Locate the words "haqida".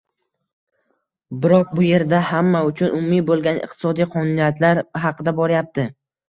5.05-5.37